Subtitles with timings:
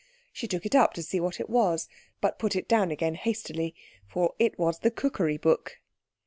[0.33, 1.87] She took it up to see what it was,
[2.21, 3.75] but put it down again hastily,
[4.07, 5.77] for it was the cookery book.